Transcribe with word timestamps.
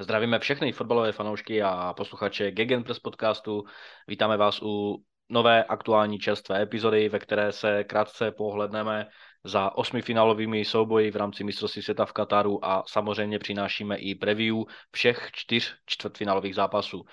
Zdravíme 0.00 0.38
všechny 0.38 0.72
fotbalové 0.72 1.12
fanoušky 1.12 1.62
a 1.62 1.94
posluchače 1.96 2.50
Gegenpress 2.50 2.98
podcastu. 2.98 3.64
Vítáme 4.08 4.36
vás 4.36 4.62
u 4.62 5.04
nové 5.28 5.64
aktuální 5.64 6.18
čerstvé 6.18 6.62
epizody, 6.62 7.08
ve 7.08 7.18
které 7.18 7.52
se 7.52 7.84
krátce 7.84 8.30
pohledneme 8.30 9.06
za 9.44 9.76
osmifinálovými 9.76 10.64
souboji 10.64 11.10
v 11.10 11.16
rámci 11.16 11.44
mistrovství 11.44 11.82
světa 11.82 12.04
v 12.04 12.12
Kataru 12.12 12.64
a 12.64 12.82
samozřejmě 12.86 13.38
přinášíme 13.38 13.96
i 13.96 14.14
preview 14.14 14.56
všech 14.92 15.28
čtyř 15.32 15.74
čtvrtfinálových 15.86 16.54
zápasů. 16.54 17.04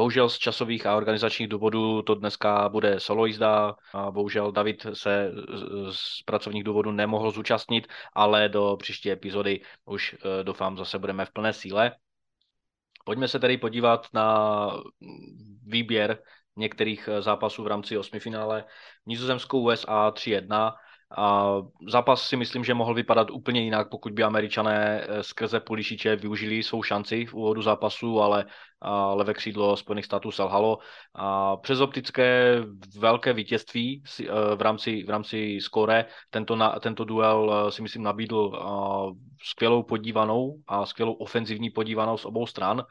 Bohužel 0.00 0.28
z 0.28 0.38
časových 0.38 0.86
a 0.86 0.96
organizačních 0.96 1.48
důvodů 1.48 2.02
to 2.02 2.14
dneska 2.14 2.68
bude 2.68 3.00
solo 3.00 3.26
jízda. 3.26 3.74
A 3.94 4.10
bohužel 4.10 4.52
David 4.52 4.86
se 4.92 5.32
z 5.90 6.22
pracovních 6.22 6.64
důvodů 6.64 6.90
nemohl 6.90 7.30
zúčastnit, 7.30 7.86
ale 8.12 8.48
do 8.48 8.76
příští 8.78 9.10
epizody 9.10 9.60
už 9.84 10.14
eh, 10.14 10.44
doufám 10.44 10.76
zase 10.76 10.98
budeme 10.98 11.24
v 11.24 11.32
plné 11.32 11.52
síle. 11.52 11.92
Pojďme 13.04 13.28
se 13.28 13.38
tedy 13.38 13.58
podívat 13.58 14.06
na 14.14 14.68
výběr 15.66 16.22
některých 16.56 17.08
eh, 17.08 17.22
zápasů 17.22 17.62
v 17.64 17.66
rámci 17.66 17.98
osmifinále. 17.98 18.64
Nizozemskou 19.06 19.60
USA 19.60 20.10
3-1 20.10 20.72
a 21.16 21.56
zápas 21.88 22.22
si 22.22 22.36
myslím, 22.36 22.64
že 22.64 22.74
mohl 22.74 22.94
vypadat 22.94 23.30
úplně 23.30 23.60
jinak, 23.60 23.88
pokud 23.88 24.12
by 24.12 24.22
američané 24.22 25.00
eh, 25.02 25.22
skrze 25.22 25.60
Pulišiče 25.60 26.16
využili 26.16 26.62
svou 26.62 26.82
šanci 26.82 27.26
v 27.26 27.34
úvodu 27.34 27.62
zápasu, 27.62 28.20
ale 28.20 28.44
levé 29.14 29.34
křídlo 29.34 29.76
Spojených 29.76 30.04
států 30.04 30.30
selhalo. 30.30 30.78
A 31.14 31.56
přes 31.56 31.80
optické 31.80 32.56
velké 32.98 33.32
vítězství 33.32 34.02
eh, 34.20 34.24
v 34.56 34.62
rámci, 34.62 35.02
v 35.02 35.10
rámci 35.10 35.58
skóre 35.60 36.04
tento, 36.30 36.58
tento 36.80 37.04
duel 37.04 37.66
eh, 37.68 37.72
si 37.72 37.82
myslím 37.82 38.02
nabídl 38.02 38.52
skvělou 39.42 39.82
podívanou 39.82 40.56
a 40.68 40.86
skvělou 40.86 41.12
ofenzivní 41.12 41.70
podívanou 41.70 42.16
z 42.16 42.24
obou 42.24 42.46
stran. 42.46 42.82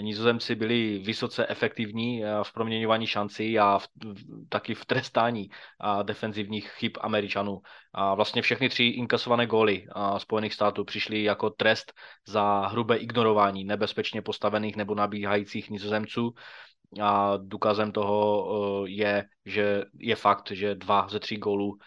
Nizozemci 0.00 0.54
byli 0.54 0.98
vysoce 0.98 1.46
efektivní 1.46 2.24
eh, 2.24 2.28
v 2.42 2.52
proměňování 2.52 3.06
šancí 3.06 3.58
a 3.58 3.78
v, 3.78 3.88
taky 4.48 4.74
v 4.74 4.84
trestání 4.84 5.50
a 5.80 6.02
defenzivních 6.02 6.70
chyb 6.70 6.92
Američanů. 7.00 7.60
A 7.92 8.14
vlastně 8.14 8.42
všechny 8.42 8.68
tři 8.68 8.84
inkasované 8.84 9.46
góly 9.46 9.86
Spojených 10.18 10.54
států 10.54 10.84
přišly 10.84 11.22
jako 11.22 11.50
trest 11.50 11.92
za 12.26 12.66
hrubé 12.66 12.96
ignorování 12.96 13.64
nebezpečně 13.64 14.22
postavených 14.22 14.76
nebo 14.76 14.94
nabíhajících 14.94 15.70
nizozemců. 15.70 16.34
A 17.02 17.36
důkazem 17.36 17.92
toho 17.92 18.48
eh, 18.86 18.90
je, 18.90 19.24
že 19.46 19.84
je 19.98 20.16
fakt, 20.16 20.50
že 20.50 20.74
dva 20.74 21.08
ze 21.08 21.20
tří 21.20 21.36
gólů 21.36 21.78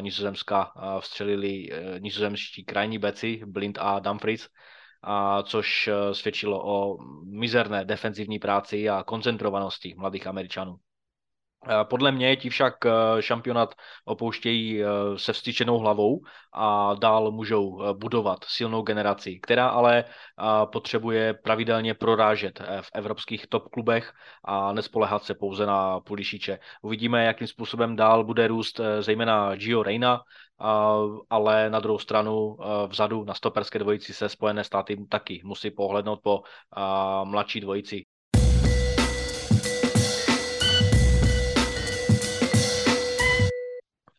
Nizozemska 0.00 0.72
vstřelili 1.00 1.68
eh, 1.72 2.00
nizozemští 2.00 2.64
krajní 2.64 2.98
beci, 2.98 3.40
Blind 3.46 3.78
a 3.80 3.98
Dumfries 3.98 4.48
a 5.02 5.42
což 5.42 5.88
eh, 5.88 6.14
svědčilo 6.14 6.62
o 6.66 6.98
mizerné 7.24 7.84
defenzivní 7.84 8.38
práci 8.38 8.88
a 8.88 9.02
koncentrovanosti 9.04 9.94
mladých 9.98 10.26
Američanů. 10.26 10.76
Podle 11.84 12.12
mě 12.12 12.36
ti 12.36 12.50
však 12.50 12.74
eh, 12.86 12.90
šampionát 13.22 13.74
opouštějí 14.04 14.82
eh, 14.82 14.86
se 15.16 15.32
vstyčenou 15.32 15.78
hlavou 15.78 16.20
a 16.52 16.94
dál 16.94 17.30
můžou 17.30 17.94
budovat 17.94 18.44
silnou 18.44 18.82
generaci, 18.82 19.40
která 19.42 19.68
ale 19.68 20.04
potřebuje 20.72 21.34
pravidelně 21.34 21.94
prorážet 21.94 22.62
v 22.80 22.90
evropských 22.94 23.46
top 23.46 23.68
klubech 23.68 24.12
a 24.44 24.72
nespolehat 24.72 25.24
se 25.24 25.34
pouze 25.34 25.66
na 25.66 26.00
Pulišiče. 26.00 26.58
Uvidíme, 26.82 27.24
jakým 27.24 27.46
způsobem 27.46 27.96
dál 27.96 28.24
bude 28.24 28.48
růst 28.48 28.80
zejména 29.00 29.56
Gio 29.56 29.82
Reina, 29.82 30.22
ale 31.30 31.70
na 31.70 31.80
druhou 31.80 31.98
stranu 31.98 32.56
vzadu 32.86 33.24
na 33.24 33.34
stoperské 33.34 33.78
dvojici 33.78 34.14
se 34.14 34.28
Spojené 34.28 34.64
státy 34.64 35.06
taky 35.08 35.40
musí 35.44 35.70
pohlednout 35.70 36.20
po 36.22 36.42
mladší 37.24 37.60
dvojici. 37.60 38.04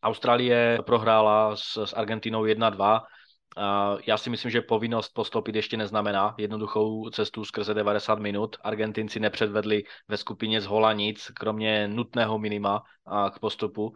Austrálie 0.04 0.80
prohrála 0.86 1.56
s, 1.56 1.86
s 1.86 1.94
Argentinou 1.94 2.44
1-2. 2.44 3.02
Já 4.08 4.18
si 4.18 4.30
myslím, 4.30 4.52
že 4.52 4.62
povinnost 4.62 5.10
postoupit 5.14 5.56
ještě 5.56 5.78
neznamená 5.78 6.36
jednoduchou 6.38 7.10
cestu 7.10 7.46
skrze 7.46 7.74
90 7.74 8.20
minut. 8.20 8.56
Argentinci 8.64 9.20
nepředvedli 9.20 9.84
ve 10.08 10.18
skupině 10.18 10.62
z 10.62 10.66
hola 10.66 10.94
nic, 10.94 11.32
kromě 11.36 11.88
nutného 11.88 12.40
minima 12.40 12.84
k 13.34 13.40
postupu 13.40 13.94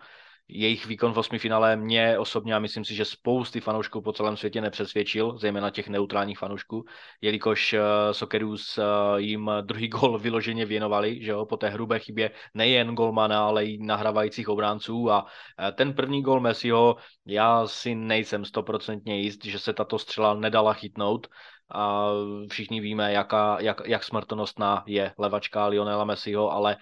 jejich 0.48 0.86
výkon 0.86 1.14
v 1.14 1.18
osmi 1.18 1.40
finále 1.40 1.76
mě 1.76 2.20
osobně 2.20 2.56
a 2.56 2.60
myslím 2.60 2.86
si, 2.86 2.96
že 2.96 3.06
spousty 3.06 3.62
fanoušků 3.62 4.02
po 4.02 4.14
celém 4.14 4.38
světě 4.38 4.62
nepřesvědčil, 4.62 5.38
zejména 5.38 5.70
těch 5.70 5.90
neutrálních 5.90 6.40
fanoušků, 6.40 6.86
jelikož 7.22 7.74
uh, 7.74 7.80
Socceroos 8.12 8.78
uh, 8.78 8.84
jim 9.18 9.52
druhý 9.62 9.88
gol 9.98 10.20
vyloženě 10.20 10.66
věnovali, 10.66 11.24
že 11.24 11.32
jo, 11.32 11.46
po 11.46 11.58
té 11.58 11.70
hrubé 11.70 12.00
chybě 12.00 12.32
nejen 12.54 12.96
golmana, 12.96 13.46
ale 13.46 13.66
i 13.66 13.78
nahrávajících 13.78 14.50
obránců 14.50 15.12
a 15.12 15.24
uh, 15.24 15.30
ten 15.76 15.94
první 15.94 16.22
gol 16.22 16.40
Messiho, 16.40 16.96
já 17.26 17.68
si 17.68 17.96
nejsem 17.96 18.46
stoprocentně 18.46 19.22
jist, 19.22 19.46
že 19.46 19.60
se 19.60 19.74
tato 19.74 20.00
střela 20.00 20.34
nedala 20.34 20.74
chytnout, 20.74 21.28
a 21.72 22.09
všichni 22.50 22.81
víme, 22.81 23.14
jaká, 23.14 23.58
jak, 23.59 23.81
jak 23.86 24.03
smrtonostná 24.03 24.84
je 24.88 25.14
levačka 25.18 25.68
Lionela 25.68 26.06
Messiho, 26.06 26.52
ale 26.52 26.78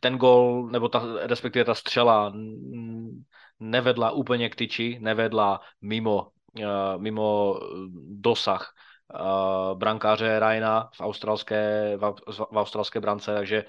ten 0.00 0.18
gol, 0.18 0.68
nebo 0.70 0.88
ta, 0.88 1.02
respektive 1.20 1.64
ta 1.64 1.74
střela 1.74 2.32
nevedla 3.60 4.10
úplně 4.10 4.48
k 4.48 4.56
tyči, 4.56 4.98
nevedla 5.00 5.60
mimo, 5.80 6.28
uh, 6.58 6.66
mimo 6.96 7.60
dosah 8.10 8.74
uh, 9.14 9.78
brankáře 9.78 10.38
Ryana 10.38 10.90
v 10.94 11.00
australské, 11.00 11.96
v, 11.96 12.14
v 12.52 12.56
australské 12.56 13.00
brance, 13.00 13.34
takže 13.34 13.64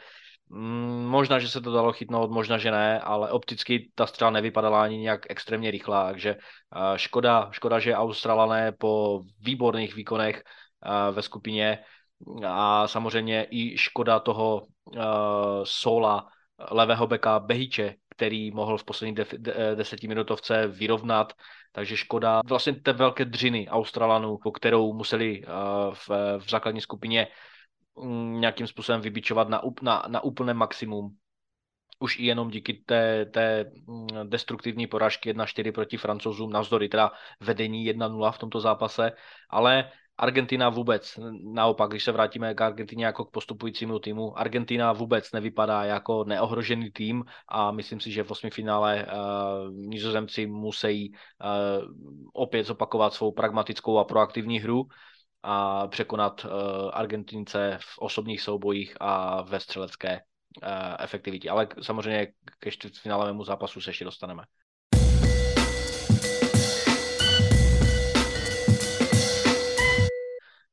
možná, 1.08 1.40
že 1.40 1.50
se 1.50 1.62
to 1.62 1.72
dalo 1.72 1.94
chytnout, 1.94 2.32
možná, 2.32 2.58
že 2.58 2.72
ne, 2.72 3.00
ale 3.00 3.32
opticky 3.32 3.92
ta 3.96 4.08
střela 4.08 4.32
nevypadala 4.32 4.84
ani 4.84 4.98
nějak 4.98 5.22
extrémně 5.30 5.72
rychlá, 5.72 6.06
takže 6.10 6.36
uh, 6.36 6.96
škoda, 6.96 7.50
škoda, 7.52 7.80
že 7.80 7.96
Australané 7.96 8.72
po 8.72 9.22
výborných 9.40 9.96
výkonech 9.96 10.44
uh, 10.86 11.16
ve 11.16 11.22
skupině 11.22 11.80
a 12.48 12.88
samozřejmě 12.88 13.48
i 13.52 13.78
škoda 13.78 14.20
toho 14.20 14.62
uh, 14.62 15.02
sola 15.64 16.28
levého 16.72 17.08
beka 17.08 17.40
Behiče, 17.40 17.96
který 18.10 18.52
mohl 18.52 18.78
v 18.78 18.84
poslední 18.84 19.16
def, 19.16 19.34
de, 19.38 19.76
desetiminutovce 19.76 20.68
vyrovnat, 20.68 21.34
takže 21.72 21.98
škoda. 21.98 22.42
Vlastně 22.46 22.74
té 22.74 22.94
velké 22.94 23.26
dřiny 23.26 23.68
Australanů, 23.70 24.38
po 24.44 24.52
kterou 24.52 24.94
museli 24.94 25.42
v, 25.94 26.10
v 26.38 26.50
základní 26.50 26.82
skupině 26.82 27.28
nějakým 28.40 28.68
způsobem 28.68 29.02
vybičovat 29.02 29.50
na, 29.50 29.62
na, 29.82 30.04
na 30.08 30.24
úplné 30.24 30.54
maximum. 30.54 31.18
Už 32.00 32.20
i 32.20 32.26
jenom 32.26 32.50
díky 32.50 32.74
té, 32.74 33.26
té 33.26 33.72
mm, 33.88 34.30
destruktivní 34.30 34.88
porážky 34.88 35.34
1-4 35.34 35.72
proti 35.72 35.98
francouzům, 35.98 36.52
navzdory 36.52 36.90
teda 36.90 37.12
vedení 37.40 37.94
1-0 37.94 38.32
v 38.32 38.38
tomto 38.38 38.60
zápase, 38.60 39.12
ale 39.50 39.92
Argentina 40.18 40.70
vůbec, 40.70 41.20
naopak, 41.54 41.90
když 41.90 42.04
se 42.04 42.12
vrátíme 42.12 42.54
k 42.54 42.62
Argentině 42.62 43.06
jako 43.06 43.26
k 43.26 43.32
postupujícímu 43.32 44.00
týmu, 44.00 44.40
Argentina 44.40 44.94
vůbec 44.94 45.32
nevypadá 45.32 45.84
jako 45.84 46.24
neohrožený 46.24 46.92
tým 46.92 47.24
a 47.48 47.72
myslím 47.72 48.00
si, 48.00 48.12
že 48.12 48.24
v 48.24 48.32
osmi 48.32 48.50
finále 48.50 49.06
uh, 49.06 49.74
nizozemci 49.74 50.46
musí 50.46 51.12
uh, 51.12 51.92
opět 52.34 52.64
zopakovat 52.64 53.14
svou 53.14 53.32
pragmatickou 53.32 53.98
a 53.98 54.04
proaktivní 54.04 54.60
hru 54.60 54.84
a 55.44 55.88
překonat 55.88 56.46
uh, 56.46 56.52
Argentince 56.94 57.78
v 57.82 58.00
osobních 58.00 58.42
soubojích 58.42 58.98
a 59.00 59.42
ve 59.42 59.60
střelecké 59.60 60.22
uh, 60.64 60.70
efektivitě. 61.00 61.50
Ale 61.50 61.68
samozřejmě 61.82 62.28
ke 62.60 62.72
čtvrtfinálovému 62.72 63.44
zápasu 63.44 63.82
se 63.82 63.90
ještě 63.90 64.06
dostaneme. 64.06 64.44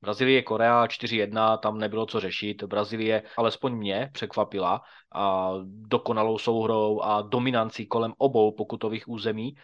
Brazílie, 0.03 0.43
Korea 0.43 0.87
4-1, 0.87 1.59
tam 1.59 1.79
nebylo 1.79 2.07
co 2.07 2.21
řešit. 2.21 2.63
Brazílie 2.63 3.23
alespoň 3.37 3.73
mě 3.77 4.11
překvapila 4.13 4.83
a 5.13 5.53
dokonalou 5.65 6.39
souhrou 6.39 7.01
a 7.03 7.23
dominancí 7.23 7.87
kolem 7.87 8.13
obou 8.19 8.53
pokutových 8.53 9.09
území, 9.09 9.55
eh, 9.57 9.61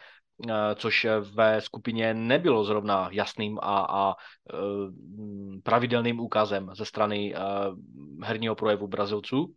což 0.74 1.06
ve 1.34 1.60
skupině 1.60 2.14
nebylo 2.14 2.64
zrovna 2.64 3.08
jasným 3.12 3.58
a, 3.62 3.86
a 3.90 4.14
eh, 4.14 4.56
pravidelným 5.62 6.20
úkazem 6.20 6.70
ze 6.74 6.84
strany 6.84 7.34
eh, 7.34 7.38
herního 8.22 8.54
projevu 8.54 8.86
Brazilců. 8.86 9.54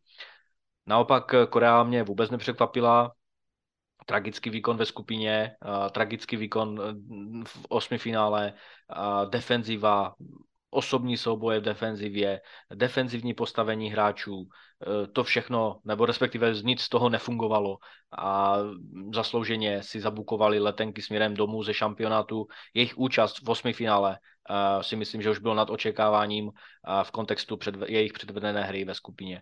Naopak 0.88 1.36
Korea 1.50 1.84
mě 1.84 2.04
vůbec 2.04 2.30
nepřekvapila, 2.30 3.12
tragický 4.06 4.50
výkon 4.50 4.78
ve 4.78 4.86
skupině, 4.86 5.52
tragický 5.92 6.38
výkon 6.38 6.82
v 7.46 7.66
osmi 7.70 7.98
finále, 7.98 8.54
defenziva, 9.30 10.14
osobní 10.70 11.18
souboje 11.18 11.60
v 11.60 11.64
defenzivě, 11.64 12.42
defenzivní 12.74 13.34
postavení 13.34 13.92
hráčů, 13.92 14.48
eh, 14.48 15.08
to 15.08 15.24
všechno, 15.24 15.80
nebo 15.86 16.06
respektive 16.06 16.54
nic 16.64 16.82
z 16.82 16.90
toho 16.90 17.10
nefungovalo 17.10 17.78
a 18.18 18.58
zaslouženě 19.14 19.84
si 19.84 20.02
zabukovali 20.02 20.60
letenky 20.60 21.02
směrem 21.02 21.34
domů 21.34 21.64
ze 21.64 21.74
šampionátu. 21.74 22.48
Jejich 22.74 22.98
účast 22.98 23.42
v 23.42 23.50
osmi 23.50 23.74
finále 23.74 24.18
uh, 24.50 24.82
si 24.82 24.96
myslím, 24.96 25.22
že 25.22 25.30
už 25.30 25.40
bylo 25.40 25.56
nad 25.56 25.70
očekáváním 25.70 26.48
uh, 26.48 26.54
v 27.04 27.12
kontextu 27.12 27.58
před, 27.58 27.76
jejich 27.88 28.14
předvedené 28.14 28.64
hry 28.64 28.86
ve 28.86 28.94
skupině. 28.94 29.42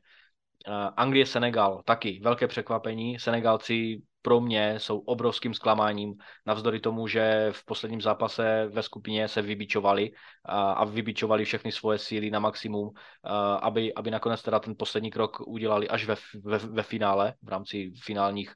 Uh, 0.67 0.73
Anglie, 0.97 1.25
Senegal, 1.25 1.81
taky 1.85 2.19
velké 2.23 2.47
překvapení. 2.47 3.19
Senegalci 3.19 4.01
pro 4.21 4.39
mě 4.39 4.79
jsou 4.79 4.99
obrovským 4.99 5.53
zklamáním, 5.53 6.13
navzdory 6.45 6.79
tomu, 6.79 7.07
že 7.07 7.47
v 7.51 7.65
posledním 7.65 8.01
zápase 8.01 8.67
ve 8.67 8.83
skupině 8.83 9.27
se 9.27 9.41
vybičovali 9.41 10.11
a, 10.45 10.71
a 10.71 10.85
vybičovali 10.85 11.45
všechny 11.45 11.71
svoje 11.71 11.97
síly 11.97 12.31
na 12.31 12.39
maximum, 12.39 12.89
a, 13.23 13.53
aby, 13.53 13.93
aby 13.93 14.11
nakonec 14.11 14.41
teda 14.43 14.59
ten 14.59 14.75
poslední 14.77 15.11
krok 15.11 15.47
udělali 15.47 15.89
až 15.89 16.05
ve, 16.05 16.15
ve, 16.43 16.57
ve 16.57 16.83
finále, 16.83 17.33
v 17.43 17.49
rámci 17.49 17.91
finálních 18.03 18.53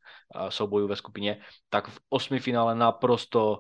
soubojů 0.50 0.88
ve 0.88 0.96
skupině, 0.96 1.42
tak 1.69 1.88
v 1.88 2.00
osmi 2.10 2.40
finále 2.40 2.75
naprosto 2.75 3.57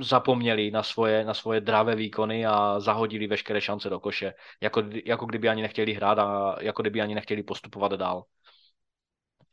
zapomněli 0.00 0.70
na 0.70 0.82
svoje, 0.82 1.24
na 1.24 1.34
svoje 1.34 1.60
dravé 1.60 1.96
výkony 1.96 2.46
a 2.46 2.80
zahodili 2.80 3.26
veškeré 3.26 3.60
šance 3.60 3.90
do 3.90 4.00
koše, 4.00 4.34
jako, 4.60 4.82
jako 5.04 5.26
kdyby 5.26 5.48
ani 5.48 5.62
nechtěli 5.62 5.92
hrát 5.92 6.18
a 6.18 6.56
jako 6.60 6.82
kdyby 6.82 7.00
ani 7.00 7.14
nechtěli 7.14 7.42
postupovat 7.42 7.92
dál. 7.92 8.24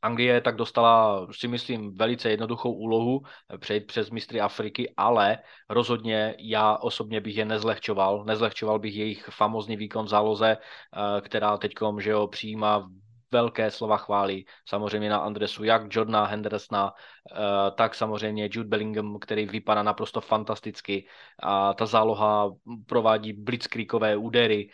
Anglie 0.01 0.41
tak 0.41 0.55
dostala, 0.55 1.27
si 1.31 1.47
myslím, 1.47 1.97
velice 1.97 2.29
jednoduchou 2.29 2.73
úlohu 2.73 3.21
přejít 3.59 3.87
přes 3.87 4.09
mistry 4.09 4.41
Afriky, 4.41 4.93
ale 4.97 5.37
rozhodně 5.69 6.35
já 6.39 6.77
osobně 6.77 7.21
bych 7.21 7.37
je 7.37 7.45
nezlehčoval. 7.45 8.23
Nezlehčoval 8.25 8.79
bych 8.79 8.95
jejich 8.95 9.29
famózní 9.31 9.77
výkon 9.77 10.05
v 10.05 10.09
záloze, 10.09 10.57
eh, 10.57 11.21
která 11.21 11.57
teď 11.57 11.73
že 11.99 12.13
přijímá 12.29 12.89
velké 13.35 13.71
slova 13.71 13.97
chvály. 13.97 14.47
Samozřejmě 14.63 15.09
na 15.09 15.17
Andresu, 15.17 15.63
jak 15.63 15.91
Jordana 15.91 16.25
Hendersona, 16.25 16.93
eh, 16.95 17.71
tak 17.75 17.95
samozřejmě 17.95 18.49
Jude 18.51 18.69
Bellingham, 18.69 19.19
který 19.19 19.45
vypadá 19.45 19.83
naprosto 19.83 20.21
fantasticky. 20.21 21.07
A 21.43 21.73
ta 21.73 21.85
záloha 21.85 22.51
provádí 22.87 23.33
blitzkriegové 23.33 24.15
údery, 24.15 24.69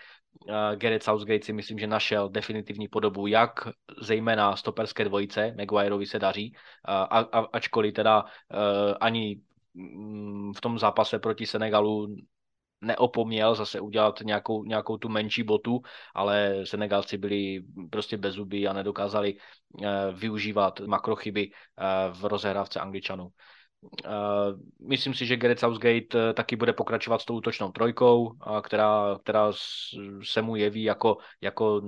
uh, 0.45 0.77
Gareth 0.77 1.03
Southgate 1.03 1.45
si 1.45 1.53
myslím, 1.53 1.79
že 1.79 1.87
našel 1.87 2.29
definitivní 2.29 2.87
podobu, 2.87 3.27
jak 3.27 3.73
zejména 4.01 4.55
stoperské 4.55 5.03
dvojice, 5.09 5.53
Maguireovi 5.57 6.05
se 6.05 6.19
daří, 6.19 6.53
uh, 6.53 6.93
a, 6.93 7.19
a, 7.19 7.39
ačkoliv 7.53 7.93
teda 7.93 8.23
uh, 8.23 8.29
ani 9.01 9.41
mm, 9.73 10.53
v 10.53 10.61
tom 10.61 10.79
zápase 10.79 11.19
proti 11.19 11.45
Senegalu 11.45 12.15
neopomněl 12.81 13.55
zase 13.55 13.79
udělat 13.79 14.19
nějakou, 14.21 14.63
nějakou 14.63 14.97
tu 14.97 15.09
menší 15.09 15.43
botu, 15.43 15.81
ale 16.15 16.55
Senegalci 16.63 17.17
byli 17.17 17.63
prostě 17.89 18.17
bez 18.17 18.35
zuby 18.35 18.67
a 18.67 18.73
nedokázali 18.73 19.33
uh, 19.33 19.85
využívat 20.13 20.79
makrochyby 20.79 21.51
uh, 21.51 22.17
v 22.17 22.25
rozehrávce 22.25 22.79
Angličanů. 22.79 23.27
Uh, 24.05 24.59
myslím 24.89 25.13
si, 25.13 25.25
že 25.25 25.37
Gareth 25.37 25.59
Southgate 25.59 26.33
taky 26.33 26.55
bude 26.55 26.73
pokračovat 26.73 27.21
s 27.21 27.25
tou 27.25 27.35
útočnou 27.35 27.71
trojkou, 27.71 28.31
která, 28.61 29.17
která 29.23 29.51
se 30.23 30.41
mu 30.41 30.55
jeví 30.55 30.83
jako, 30.83 31.17
jako 31.41 31.81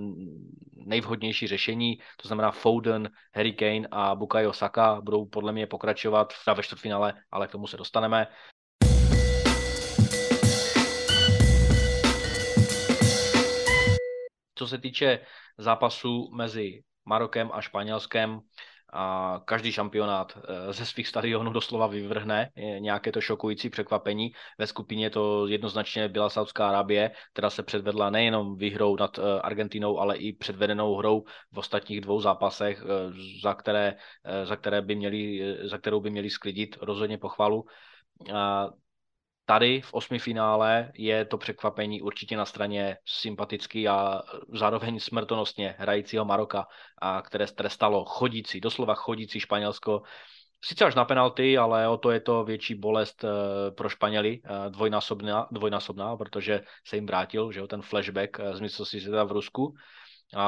nejvhodnější 0.73 1.47
řešení. 1.47 1.97
To 2.21 2.27
znamená 2.27 2.51
Foden, 2.51 3.09
Harry 3.35 3.53
Kane 3.53 3.87
a 3.91 4.15
Bukayo 4.15 4.53
Saka 4.53 5.01
budou 5.01 5.25
podle 5.25 5.51
mě 5.51 5.67
pokračovat 5.67 6.33
ve 6.55 6.63
čtvrtfinále, 6.63 7.13
ale 7.31 7.47
k 7.47 7.51
tomu 7.51 7.67
se 7.67 7.77
dostaneme. 7.77 8.27
Co 14.55 14.67
se 14.67 14.77
týče 14.77 15.19
zápasu 15.57 16.29
mezi 16.35 16.83
Marokem 17.05 17.49
a 17.53 17.61
Španělskem, 17.61 18.39
a 18.93 19.41
každý 19.45 19.71
šampionát 19.71 20.37
eh, 20.37 20.73
ze 20.73 20.85
svých 20.85 21.07
stadionů 21.07 21.51
doslova 21.51 21.87
vyvrhne 21.87 22.49
nějaké 22.79 23.11
to 23.11 23.21
šokující 23.21 23.69
překvapení. 23.69 24.31
Ve 24.57 24.67
skupině 24.67 25.09
to 25.09 25.47
jednoznačně 25.47 26.07
byla 26.07 26.29
Saudská 26.29 26.69
Arábie, 26.69 27.11
která 27.33 27.49
se 27.49 27.63
předvedla 27.63 28.09
nejenom 28.09 28.57
výhrou 28.57 28.95
nad 28.95 29.19
eh, 29.19 29.41
Argentinou, 29.41 29.99
ale 29.99 30.17
i 30.17 30.33
předvedenou 30.33 30.95
hrou 30.95 31.23
v 31.51 31.57
ostatních 31.57 32.01
dvou 32.01 32.21
zápasech, 32.21 32.83
eh, 32.83 33.13
za, 33.43 33.53
které, 33.53 33.95
za, 34.43 34.55
které 34.55 34.81
by 34.81 34.95
měli, 34.95 35.41
za 35.63 35.77
kterou 35.77 35.99
by 35.99 36.09
měli 36.09 36.29
sklidit 36.29 36.77
rozhodně 36.81 37.17
pochvalu 37.17 37.65
tady 39.45 39.81
v 39.81 39.93
osmi 39.93 40.19
finále 40.19 40.91
je 40.95 41.25
to 41.25 41.37
překvapení 41.37 42.01
určitě 42.01 42.37
na 42.37 42.45
straně 42.45 42.97
sympatický 43.05 43.87
a 43.87 44.21
zároveň 44.53 44.99
smrtonostně 44.99 45.75
hrajícího 45.77 46.25
Maroka, 46.25 46.67
a 47.01 47.21
které 47.21 47.47
strestalo 47.47 48.05
chodící, 48.05 48.61
doslova 48.61 48.95
chodící 48.95 49.39
Španělsko. 49.39 50.01
Sice 50.63 50.85
až 50.85 50.95
na 50.95 51.05
penalty, 51.05 51.57
ale 51.57 51.87
o 51.87 51.97
to 51.97 52.11
je 52.11 52.19
to 52.19 52.43
větší 52.43 52.75
bolest 52.75 53.23
eh, 53.23 53.71
pro 53.71 53.89
Španěli, 53.89 54.41
eh, 54.45 54.69
dvojnásobná, 54.69 55.47
dvojnásobná 55.51 56.17
protože 56.17 56.61
se 56.87 56.95
jim 56.95 57.05
vrátil, 57.05 57.51
že 57.51 57.59
jo, 57.59 57.67
ten 57.67 57.81
flashback 57.81 58.39
eh, 58.39 58.55
z 58.55 58.59
mistrovství 58.59 58.99
světa 58.99 59.23
v 59.23 59.31
Rusku. 59.31 59.75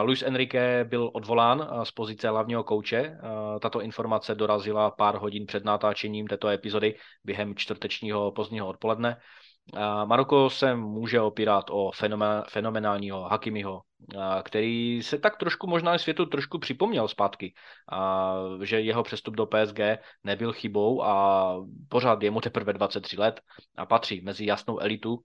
Luis 0.02 0.22
Enrique 0.22 0.86
byl 0.90 1.10
odvolán 1.14 1.70
z 1.84 1.92
pozice 1.92 2.30
hlavního 2.30 2.64
kouče. 2.64 3.18
Tato 3.62 3.82
informace 3.82 4.36
dorazila 4.36 4.92
pár 4.92 5.18
hodin 5.18 5.46
před 5.46 5.66
natáčením 5.66 6.28
této 6.28 6.48
epizody 6.48 6.96
během 7.24 7.56
čtvrtečního 7.56 8.32
pozdního 8.32 8.68
odpoledne. 8.68 9.18
Maroko 10.06 10.50
se 10.50 10.76
může 10.76 11.22
opírat 11.22 11.66
o 11.72 11.92
fenomenálního 12.50 13.22
Hakimiho, 13.22 13.82
který 14.44 15.04
se 15.04 15.18
tak 15.18 15.38
trošku 15.38 15.68
možná 15.68 15.98
světu 15.98 16.26
trošku 16.26 16.60
připomněl 16.60 17.08
zpátky, 17.08 17.54
že 18.64 18.80
jeho 18.80 19.04
přestup 19.04 19.36
do 19.36 19.46
PSG 19.46 19.80
nebyl 20.24 20.54
chybou 20.54 21.04
a 21.04 21.56
pořád 21.90 22.24
je 22.24 22.32
mu 22.32 22.42
teprve 22.42 22.74
23 22.74 23.18
let 23.18 23.42
a 23.78 23.86
patří 23.86 24.22
mezi 24.22 24.46
jasnou 24.46 24.80
elitu 24.80 25.20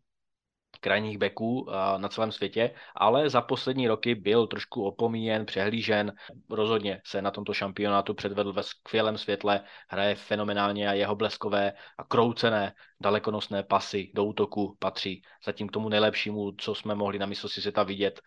krajních 0.81 1.19
beků 1.19 1.67
na 1.97 2.09
celém 2.09 2.33
světě, 2.33 2.75
ale 2.97 3.31
za 3.31 3.41
poslední 3.41 3.89
roky 3.89 4.15
byl 4.15 4.47
trošku 4.47 4.85
opomíjen, 4.85 5.47
přehlížen. 5.47 6.13
Rozhodně 6.51 7.01
se 7.07 7.23
na 7.23 7.31
tomto 7.31 7.55
šampionátu 7.55 8.15
předvedl 8.15 8.53
ve 8.53 8.63
skvělém 8.63 9.19
světle, 9.19 9.61
hraje 9.89 10.15
fenomenálně 10.15 10.89
a 10.89 10.93
jeho 10.93 11.17
bleskové 11.17 11.73
a 11.99 12.05
kroucené 12.05 12.75
dalekonosné 13.01 13.63
pasy 13.63 14.11
do 14.15 14.25
útoku 14.25 14.77
patří 14.79 15.23
zatím 15.45 15.69
k 15.69 15.73
tomu 15.73 15.89
nejlepšímu, 15.89 16.53
co 16.59 16.75
jsme 16.75 16.95
mohli 16.95 17.19
na 17.19 17.27
mistrovství 17.27 17.63
světa 17.63 17.83
vidět, 17.83 18.21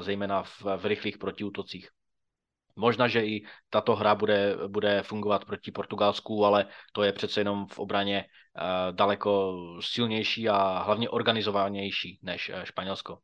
zejména 0.00 0.42
v, 0.42 0.62
v 0.76 0.86
rychlých 0.86 1.18
protiútocích. 1.18 1.88
Možná, 2.76 3.08
že 3.08 3.26
i 3.26 3.42
tato 3.70 3.96
hra 3.96 4.14
bude, 4.14 4.56
bude 4.66 5.02
fungovat 5.02 5.44
proti 5.44 5.70
Portugalsku, 5.70 6.44
ale 6.44 6.66
to 6.92 7.02
je 7.02 7.12
přece 7.12 7.40
jenom 7.40 7.66
v 7.66 7.78
obraně 7.78 8.24
daleko 8.90 9.56
silnější 9.80 10.48
a 10.48 10.82
hlavně 10.82 11.10
organizovanější 11.10 12.18
než 12.22 12.48
uh, 12.48 12.62
Španělsko. 12.62 13.18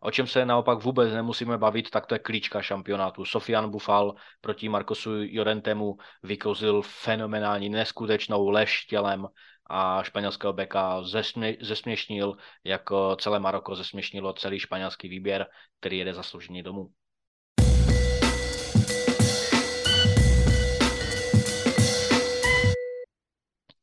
O 0.00 0.10
čem 0.10 0.26
se 0.26 0.46
naopak 0.46 0.84
vůbec 0.84 1.12
nemusíme 1.12 1.58
bavit, 1.58 1.90
tak 1.90 2.06
to 2.06 2.14
je 2.14 2.18
klíčka 2.18 2.62
šampionátu. 2.62 3.24
Sofian 3.24 3.70
Bufal 3.70 4.14
proti 4.40 4.68
Marcosu 4.68 5.10
Jorentemu 5.14 5.96
vykozil 6.22 6.82
fenomenální, 6.82 7.68
neskutečnou 7.68 8.48
lež 8.48 8.86
tělem 8.86 9.26
a 9.66 10.02
španělského 10.02 10.52
beka 10.52 11.02
zesmě, 11.02 11.56
zesměšnil, 11.60 12.36
jako 12.64 13.16
celé 13.16 13.38
Maroko 13.40 13.74
zesměšnilo 13.74 14.32
celý 14.32 14.58
španělský 14.58 15.08
výběr, 15.08 15.46
který 15.80 15.98
jede 15.98 16.14
zaslouženě 16.14 16.62
domů. 16.62 16.90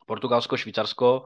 Portugalsko, 0.05 0.57
Švýcarsko, 0.57 1.25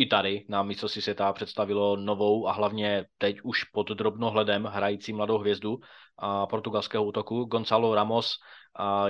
i 0.00 0.06
tady 0.06 0.44
nám 0.48 0.66
mistrovství 0.66 1.02
světa 1.02 1.32
představilo 1.32 1.96
novou 1.96 2.48
a 2.48 2.52
hlavně 2.52 3.04
teď 3.18 3.36
už 3.42 3.64
pod 3.64 3.90
drobnohledem 3.90 4.64
hrající 4.64 5.12
mladou 5.12 5.38
hvězdu 5.38 5.78
a 6.18 6.46
portugalského 6.46 7.04
útoku. 7.04 7.44
Gonzalo 7.44 7.94
Ramos, 7.94 8.36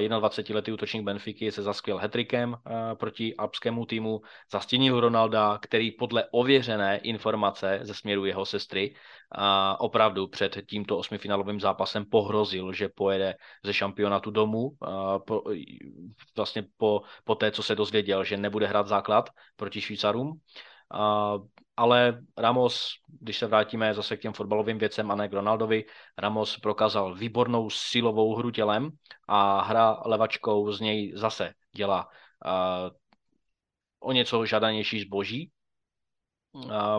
21-letý 0.08 0.72
útočník 0.72 1.04
Benfiky, 1.04 1.52
se 1.52 1.62
zaskvěl 1.62 1.98
hetrikem 1.98 2.56
proti 2.98 3.36
alpskému 3.36 3.86
týmu, 3.86 4.20
zastínil 4.52 5.00
Ronalda, 5.00 5.58
který 5.62 5.90
podle 5.90 6.24
ověřené 6.32 6.98
informace 6.98 7.78
ze 7.82 7.94
směru 7.94 8.24
jeho 8.24 8.46
sestry 8.46 8.94
opravdu 9.78 10.26
před 10.26 10.58
tímto 10.66 10.98
osmifinálovým 10.98 11.60
zápasem 11.60 12.04
pohrozil, 12.04 12.72
že 12.72 12.88
pojede 12.88 13.34
ze 13.64 13.74
šampionátu 13.74 14.30
domů 14.30 14.70
po, 15.26 15.42
vlastně 16.36 16.64
po, 16.76 17.02
po 17.24 17.34
té, 17.34 17.50
co 17.50 17.62
se 17.62 17.74
dozvěděl, 17.74 18.24
že 18.24 18.36
nebude 18.36 18.66
hrát 18.66 18.86
základ 18.86 19.30
proti 19.56 19.80
Švýcarům. 19.80 20.40
Ale 21.76 22.22
Ramos, 22.38 22.92
když 23.20 23.38
se 23.38 23.46
vrátíme 23.46 23.94
zase 23.94 24.16
k 24.16 24.20
těm 24.20 24.32
fotbalovým 24.32 24.78
věcem 24.78 25.10
a 25.10 25.14
ne 25.14 25.28
k 25.28 25.32
Ronaldovi, 25.32 25.84
Ramos 26.18 26.58
prokázal 26.58 27.14
výbornou 27.14 27.70
silovou 27.70 28.34
hru 28.34 28.50
tělem 28.50 28.90
a 29.28 29.62
hra 29.62 30.02
levačkou 30.04 30.72
z 30.72 30.80
něj 30.80 31.12
zase 31.16 31.52
dělá 31.76 32.08
o 34.00 34.12
něco 34.12 34.46
žádanější 34.46 35.00
zboží. 35.00 35.50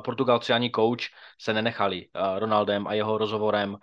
Portugalci 0.06 0.54
ani 0.54 0.72
coach 0.76 1.02
se 1.40 1.54
nenechali 1.54 2.08
Ronaldem 2.38 2.88
a 2.88 2.94
jeho 2.94 3.18
rozhovorem 3.18 3.78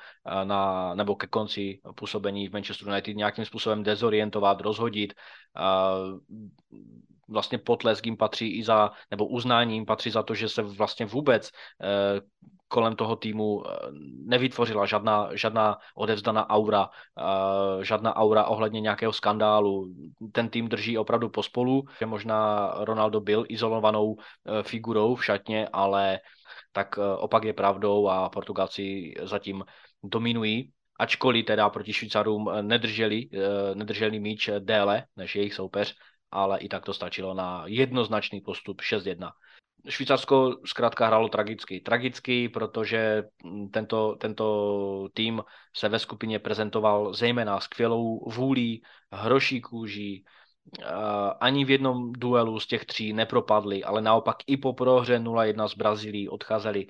na, 0.44 0.94
nebo 0.94 1.16
ke 1.16 1.26
konci 1.26 1.80
působení 1.94 2.48
v 2.48 2.52
Manchester 2.52 2.88
United 2.88 3.16
nějakým 3.16 3.44
způsobem 3.44 3.82
dezorientovat, 3.82 4.60
rozhodit. 4.60 5.14
Vlastně 7.28 7.58
potlesk 7.58 8.06
jim 8.06 8.16
patří 8.16 8.58
i 8.58 8.64
za, 8.64 8.90
nebo 9.11 9.26
uznání 9.26 9.75
jim 9.75 9.87
patří 9.87 10.11
za 10.11 10.23
to, 10.23 10.35
že 10.35 10.49
se 10.49 10.62
vlastně 10.62 11.06
vůbec 11.06 11.49
e, 11.49 11.50
kolem 12.68 12.97
toho 12.97 13.16
týmu 13.16 13.62
e, 13.66 13.70
nevytvořila 14.25 14.87
žádná, 14.87 15.30
žádná 15.35 15.78
odevzdaná 15.94 16.50
aura, 16.50 16.88
e, 17.18 17.85
žádná 17.85 18.16
aura 18.16 18.44
ohledně 18.44 18.80
nějakého 18.80 19.12
skandálu. 19.12 19.94
Ten 20.32 20.49
tým 20.49 20.68
drží 20.68 20.99
opravdu 20.99 21.28
pospolu, 21.28 21.85
že 22.00 22.06
možná 22.06 22.70
Ronaldo 22.76 23.20
byl 23.20 23.44
izolovanou 23.49 24.16
figurou 24.62 25.14
v 25.14 25.25
šatně, 25.25 25.68
ale 25.73 26.18
tak 26.73 26.99
opak 26.99 27.44
je 27.44 27.52
pravdou 27.52 28.08
a 28.08 28.28
Portugalci 28.28 29.14
zatím 29.23 29.64
dominují 30.02 30.73
ačkoliv 30.99 31.47
teda 31.47 31.70
proti 31.70 31.92
Švýcarům 31.92 32.50
nedrželi, 32.61 33.28
nedrželi 33.75 34.20
míč 34.20 34.50
déle 34.58 35.04
než 35.16 35.37
jejich 35.37 35.54
soupeř, 35.54 35.94
ale 36.30 36.58
i 36.58 36.68
tak 36.68 36.85
to 36.85 36.92
stačilo 36.92 37.35
na 37.35 37.64
jednoznačný 37.66 38.40
postup 38.40 38.80
6-1. 38.80 39.30
Švýcarsko 39.88 40.56
zkrátka 40.64 41.06
hrálo 41.06 41.28
tragicky. 41.28 41.80
Tragicky, 41.80 42.49
protože 42.49 43.23
tento, 43.70 44.16
tento 44.20 45.08
tým 45.12 45.42
se 45.76 45.88
ve 45.88 45.99
skupině 45.99 46.38
prezentoval 46.38 47.14
zejména 47.14 47.61
skvělou 47.61 48.30
vůlí, 48.30 48.82
hroší 49.12 49.61
kůží, 49.61 50.25
ani 51.40 51.64
v 51.64 51.70
jednom 51.70 52.12
duelu 52.12 52.61
z 52.61 52.66
těch 52.66 52.85
tří 52.85 53.12
nepropadli, 53.12 53.85
ale 53.85 54.02
naopak 54.02 54.37
i 54.47 54.56
po 54.56 54.73
prohře 54.73 55.18
0-1 55.18 55.68
z 55.68 55.75
Brazílií 55.75 56.28
odcházeli 56.28 56.87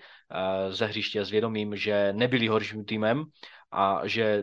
ze 0.71 0.87
hřiště 0.87 1.25
s 1.25 1.30
vědomím, 1.30 1.76
že 1.76 2.12
nebyli 2.12 2.49
horším 2.49 2.85
týmem 2.85 3.25
a 3.73 4.00
že 4.04 4.42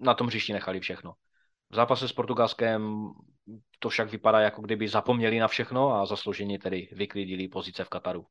na 0.00 0.14
tom 0.14 0.26
hřišti 0.26 0.52
nechali 0.52 0.80
všechno. 0.80 1.12
V 1.70 1.74
zápase 1.74 2.08
s 2.08 2.12
Portugalskem 2.12 3.10
to 3.78 3.88
však 3.88 4.10
vypadá, 4.10 4.40
jako 4.40 4.62
kdyby 4.62 4.88
zapomněli 4.88 5.38
na 5.38 5.48
všechno 5.48 5.92
a 5.92 6.06
zaslouženě 6.06 6.58
tedy 6.58 6.88
vyklidili 6.92 7.48
pozice 7.48 7.84
v 7.84 7.88
Kataru. 7.88 8.26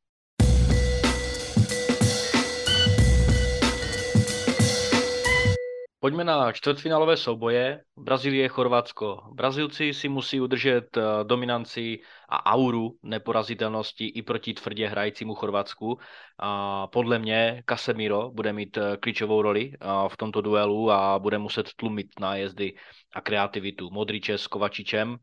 Pojďme 6.06 6.24
na 6.24 6.52
čtvrtfinálové 6.52 7.18
souboje. 7.18 7.82
Brazílie, 7.98 8.48
Chorvatsko. 8.48 9.34
Brazilci 9.34 9.94
si 9.94 10.10
musí 10.10 10.42
udržet 10.42 10.98
eh, 10.98 11.02
dominanci 11.24 12.00
a 12.30 12.46
auru 12.54 12.98
neporazitelnosti 13.04 14.06
i 14.06 14.22
proti 14.22 14.54
tvrdě 14.54 14.88
hrajícímu 14.88 15.34
Chorvatsku. 15.36 15.98
A 16.40 16.88
podle 16.88 17.20
mě 17.20 17.64
Casemiro 17.70 18.30
bude 18.30 18.54
mít 18.54 18.78
eh, 18.78 18.98
klíčovou 18.98 19.42
roli 19.42 19.72
eh, 19.74 19.88
v 20.08 20.18
tomto 20.18 20.42
duelu 20.42 20.92
a 20.92 21.20
bude 21.20 21.38
muset 21.38 21.74
tlumit 21.74 22.08
nájezdy 22.20 22.74
a 23.14 23.22
kreativitu 23.22 23.90
Modriče 23.90 24.38
s 24.38 24.48
Kovačičem 24.48 25.18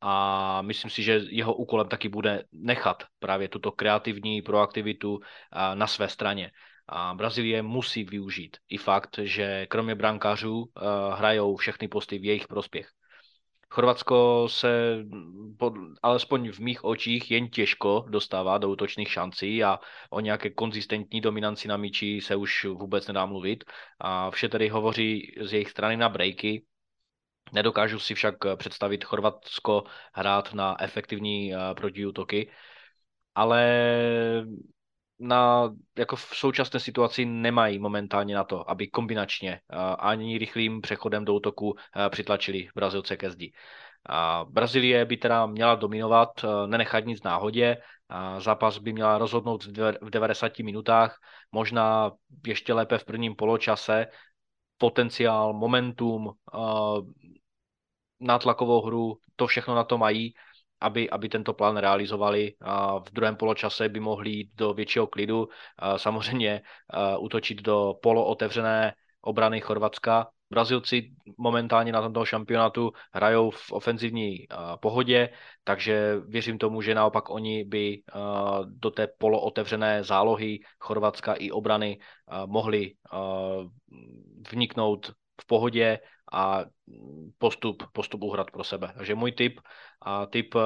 a 0.00 0.62
myslím 0.62 0.90
si, 0.90 1.02
že 1.02 1.20
jeho 1.28 1.54
úkolem 1.54 1.88
taky 1.88 2.08
bude 2.08 2.44
nechat 2.52 3.04
právě 3.18 3.48
tuto 3.48 3.72
kreativní 3.72 4.42
proaktivitu 4.42 5.20
na 5.74 5.86
své 5.86 6.08
straně. 6.08 6.50
A 6.88 7.14
Brazílie 7.14 7.62
musí 7.62 8.04
využít 8.04 8.56
i 8.68 8.76
fakt, 8.76 9.18
že 9.22 9.66
kromě 9.66 9.94
brankářů 9.94 10.58
uh, 10.58 10.68
hrajou 11.14 11.56
všechny 11.56 11.88
posty 11.88 12.18
v 12.18 12.24
jejich 12.24 12.48
prospěch. 12.48 12.88
Chorvatsko 13.70 14.48
se 14.48 14.98
pod, 15.58 15.74
alespoň 16.02 16.52
v 16.52 16.58
mých 16.58 16.84
očích 16.84 17.30
jen 17.30 17.48
těžko 17.48 18.04
dostává 18.08 18.58
do 18.58 18.70
útočných 18.70 19.12
šancí 19.12 19.64
a 19.64 19.78
o 20.10 20.20
nějaké 20.20 20.50
konzistentní 20.50 21.20
dominanci 21.20 21.68
na 21.68 21.76
míči 21.76 22.20
se 22.20 22.36
už 22.36 22.64
vůbec 22.64 23.06
nedá 23.06 23.26
mluvit. 23.26 23.64
A 23.98 24.30
vše 24.30 24.48
tedy 24.48 24.68
hovoří 24.68 25.34
z 25.40 25.52
jejich 25.52 25.70
strany 25.70 25.96
na 25.96 26.08
breaky. 26.08 26.64
Nedokážu 27.52 27.98
si 27.98 28.14
však 28.14 28.34
představit 28.56 29.04
Chorvatsko 29.04 29.84
hrát 30.14 30.54
na 30.54 30.82
efektivní 30.82 31.54
uh, 31.54 31.60
protiútoky, 31.74 32.50
ale 33.34 33.62
na, 35.26 35.70
jako 35.98 36.16
v 36.16 36.20
současné 36.20 36.80
situaci 36.80 37.24
nemají 37.24 37.78
momentálně 37.78 38.34
na 38.34 38.44
to, 38.44 38.70
aby 38.70 38.88
kombinačně 38.88 39.60
ani 39.98 40.38
rychlým 40.38 40.80
přechodem 40.80 41.24
do 41.24 41.34
útoku 41.34 41.74
přitlačili 42.08 42.68
Brazilce 42.74 43.16
ke 43.16 43.30
zdi. 43.30 43.52
A 44.06 44.44
Brazílie 44.48 45.04
by 45.04 45.16
teda 45.16 45.46
měla 45.46 45.74
dominovat, 45.74 46.44
nenechat 46.66 47.04
nic 47.04 47.22
náhodě. 47.22 47.76
A 48.08 48.40
zápas 48.40 48.78
by 48.78 48.92
měla 48.92 49.18
rozhodnout 49.18 49.64
v 50.00 50.10
90 50.10 50.58
minutách, 50.58 51.18
možná 51.52 52.12
ještě 52.46 52.74
lépe 52.74 52.98
v 52.98 53.04
prvním 53.04 53.34
poločase. 53.36 54.06
Potenciál, 54.78 55.52
momentum, 55.52 56.32
nátlakovou 58.20 58.82
hru, 58.82 59.18
to 59.36 59.46
všechno 59.46 59.74
na 59.74 59.84
to 59.84 59.98
mají 59.98 60.34
aby, 60.84 61.10
aby 61.10 61.28
tento 61.28 61.56
plán 61.56 61.76
realizovali. 61.80 62.60
A 62.60 63.00
v 63.00 63.08
druhém 63.12 63.36
poločase 63.36 63.88
by 63.88 64.00
mohli 64.00 64.30
jít 64.30 64.50
do 64.54 64.74
většího 64.74 65.06
klidu, 65.06 65.48
samozřejmě 65.96 66.62
útočit 67.18 67.62
do 67.62 67.94
polootevřené 68.02 68.94
obrany 69.24 69.60
Chorvatska. 69.60 70.28
Brazilci 70.50 71.10
momentálně 71.38 71.92
na 71.92 72.02
tomto 72.02 72.24
šampionátu 72.24 72.92
hrajou 73.12 73.50
v 73.50 73.72
ofenzivní 73.72 74.46
pohodě, 74.80 75.30
takže 75.64 76.20
věřím 76.28 76.58
tomu, 76.58 76.82
že 76.82 76.94
naopak 76.94 77.30
oni 77.30 77.64
by 77.64 78.02
do 78.64 78.90
té 78.90 79.08
polootevřené 79.18 80.04
zálohy 80.04 80.60
Chorvatska 80.78 81.34
i 81.34 81.50
obrany 81.50 81.98
mohli 82.46 82.94
vniknout 84.52 85.12
v 85.40 85.46
pohodě 85.46 85.98
a 86.34 86.64
postup, 87.38 87.82
postup 87.92 88.22
uhrad 88.22 88.50
pro 88.50 88.64
sebe. 88.64 88.92
Takže 88.96 89.14
můj 89.14 89.32
tip 89.32 89.60
a 90.02 90.26
tip 90.26 90.54
uh, 90.54 90.62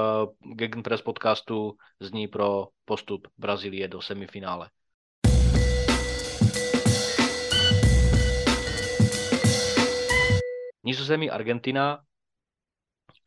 Gegenpress 0.55 1.03
podcastu 1.03 1.77
zní 2.01 2.29
pro 2.29 2.69
postup 2.85 3.29
Brazílie 3.39 3.89
do 3.89 4.03
semifinále. 4.03 4.71
Nizozemí 10.85 11.31
Argentina. 11.31 12.01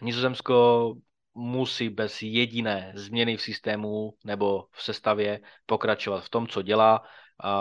Nizozemsko 0.02 0.94
musí 1.34 1.90
bez 1.90 2.22
jediné 2.22 2.94
změny 2.96 3.38
v 3.38 3.42
systému 3.42 4.14
nebo 4.26 4.66
v 4.72 4.84
sestavě 4.84 5.42
pokračovat 5.66 6.24
v 6.24 6.30
tom, 6.30 6.48
co 6.48 6.62
dělá 6.62 7.04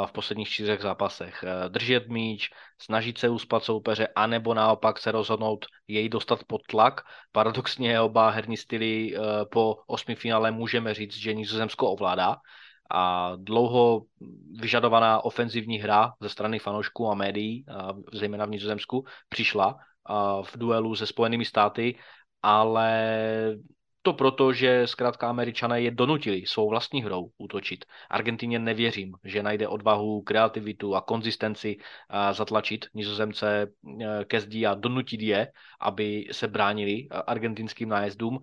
v 0.06 0.12
posledních 0.12 0.48
čtyřech 0.48 0.80
zápasech. 0.80 1.44
Eh, 1.44 1.68
držet 1.68 2.08
míč, 2.08 2.50
snažit 2.78 3.18
se 3.18 3.28
uspat 3.28 3.64
soupeře, 3.64 4.08
anebo 4.16 4.54
naopak 4.54 4.98
se 4.98 5.12
rozhodnout 5.12 5.66
jej 5.88 6.08
dostat 6.08 6.44
pod 6.44 6.60
tlak. 6.66 7.00
Paradoxně 7.32 8.00
oba 8.00 8.30
herní 8.30 8.56
styly 8.56 9.16
eh, 9.16 9.20
po 9.52 9.76
osmi 9.86 10.14
finále 10.14 10.50
můžeme 10.50 10.94
říct, 10.94 11.14
že 11.14 11.34
Nizozemsko 11.34 11.90
ovládá 11.90 12.36
a 12.90 13.32
dlouho 13.36 14.02
vyžadovaná 14.60 15.24
ofenzivní 15.24 15.78
hra 15.78 16.12
ze 16.20 16.28
strany 16.28 16.58
fanoušků 16.58 17.10
a 17.10 17.14
médií, 17.14 17.64
zejména 18.12 18.44
v 18.44 18.50
Nizozemsku, 18.50 19.04
přišla 19.28 19.78
v 20.42 20.58
duelu 20.58 20.94
se 20.94 21.06
Spojenými 21.06 21.44
státy, 21.44 21.98
ale 22.42 23.56
to 24.02 24.12
proto, 24.12 24.52
že 24.52 24.86
zkrátka 24.86 25.28
američané 25.28 25.80
je 25.80 25.90
donutili 25.90 26.46
svou 26.46 26.68
vlastní 26.68 27.02
hrou 27.02 27.30
útočit. 27.38 27.84
Argentině 28.10 28.58
nevěřím, 28.58 29.14
že 29.24 29.42
najde 29.42 29.68
odvahu, 29.68 30.22
kreativitu 30.22 30.94
a 30.96 31.00
konzistenci 31.00 31.76
zatlačit 32.32 32.86
nizozemce 32.94 33.62
e, 33.62 34.24
ke 34.24 34.40
zdí 34.40 34.66
a 34.66 34.74
donutit 34.74 35.20
je, 35.20 35.52
aby 35.80 36.26
se 36.32 36.48
bránili 36.48 37.08
argentinským 37.26 37.88
nájezdům. 37.88 38.40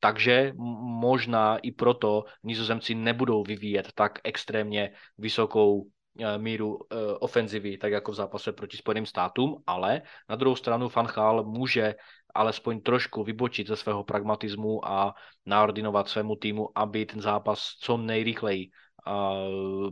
Takže 0.00 0.52
možná 1.00 1.58
i 1.58 1.72
proto 1.72 2.24
nizozemci 2.44 2.94
nebudou 2.94 3.42
vyvíjet 3.42 3.92
tak 3.94 4.18
extrémně 4.24 4.92
vysokou 5.18 5.86
e, 6.20 6.38
míru 6.38 6.78
e, 6.78 6.96
ofenzivy, 7.18 7.78
tak 7.78 7.92
jako 7.92 8.12
v 8.12 8.14
zápase 8.14 8.52
proti 8.52 8.76
Spojeným 8.76 9.06
státům, 9.06 9.62
ale 9.66 10.02
na 10.28 10.36
druhou 10.36 10.56
stranu 10.56 10.88
Fanchal 10.88 11.44
může 11.44 11.94
alespoň 12.34 12.80
trošku 12.80 13.24
vybočit 13.24 13.66
ze 13.66 13.76
svého 13.76 14.04
pragmatismu 14.04 14.88
a 14.88 15.14
naordinovat 15.46 16.08
svému 16.08 16.36
týmu, 16.36 16.68
aby 16.74 17.06
ten 17.06 17.20
zápas 17.20 17.76
co 17.80 17.96
nejrychleji 17.96 18.70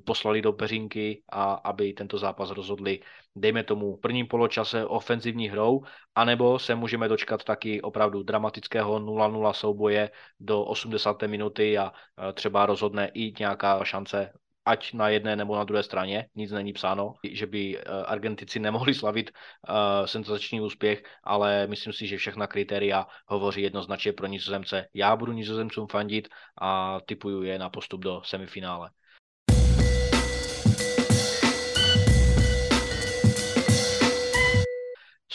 poslali 0.04 0.42
do 0.42 0.52
peřinky 0.52 1.22
a 1.28 1.54
aby 1.54 1.92
tento 1.92 2.18
zápas 2.18 2.50
rozhodli, 2.50 3.00
dejme 3.36 3.64
tomu, 3.64 3.96
prvním 3.96 4.26
poločase 4.26 4.86
ofenzivní 4.86 5.48
hrou, 5.48 5.82
anebo 6.14 6.58
se 6.58 6.74
můžeme 6.74 7.08
dočkat 7.08 7.44
taky 7.44 7.82
opravdu 7.82 8.22
dramatického 8.22 9.00
0-0 9.00 9.52
souboje 9.52 10.10
do 10.40 10.64
80. 10.64 11.22
minuty 11.22 11.78
a 11.78 11.92
třeba 12.34 12.66
rozhodne 12.66 13.10
i 13.14 13.32
nějaká 13.38 13.84
šance 13.84 14.32
ať 14.66 14.92
na 14.92 15.08
jedné 15.08 15.36
nebo 15.36 15.56
na 15.56 15.64
druhé 15.64 15.82
straně, 15.82 16.28
nic 16.34 16.50
není 16.50 16.72
psáno, 16.72 17.14
že 17.24 17.46
by 17.46 17.78
eh, 17.78 17.82
Argentici 18.06 18.58
nemohli 18.58 18.94
slavit 18.94 19.30
uh, 19.30 20.06
senzační 20.06 20.60
úspěch, 20.60 21.02
ale 21.24 21.66
myslím 21.66 21.92
si, 21.92 22.06
že 22.06 22.16
všechna 22.16 22.46
kritéria 22.46 23.06
hovoří 23.26 23.62
jednoznačně 23.62 24.12
pro 24.12 24.26
nizozemce. 24.26 24.88
Já 24.94 25.16
budu 25.16 25.32
nizozemcům 25.32 25.86
fandit 25.86 26.28
a 26.60 27.00
typuju 27.06 27.42
je 27.42 27.58
na 27.58 27.70
postup 27.70 28.00
do 28.00 28.22
semifinále. 28.24 28.90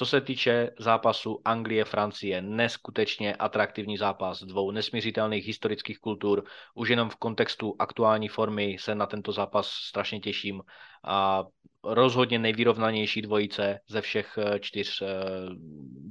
Co 0.02 0.06
se 0.06 0.22
týče 0.22 0.70
zápasu 0.80 1.42
Anglie-Francie, 1.46 2.42
neskutečně 2.42 3.36
atraktivní 3.36 3.98
zápas 3.98 4.44
dvou 4.44 4.72
nesmířitelných 4.72 5.46
historických 5.46 6.00
kultur. 6.00 6.44
Už 6.76 6.90
jenom 6.90 7.10
v 7.10 7.16
kontextu 7.16 7.76
aktuální 7.80 8.28
formy 8.28 8.78
se 8.80 8.96
na 8.96 9.06
tento 9.06 9.32
zápas 9.32 9.68
strašně 9.68 10.20
těším. 10.20 10.62
A 11.04 11.44
rozhodně 11.84 12.40
nejvýrovnanější 12.40 13.22
dvojice 13.22 13.80
ze 13.88 14.02
všech 14.02 14.38
eh, 14.38 14.60
čtyř 14.60 15.02
uh, 15.02 15.08